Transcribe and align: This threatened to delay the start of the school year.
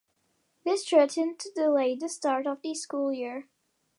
This 0.65 0.83
threatened 0.83 1.37
to 1.41 1.51
delay 1.51 1.95
the 1.95 2.09
start 2.09 2.47
of 2.47 2.63
the 2.63 2.73
school 2.73 3.13
year. 3.13 3.49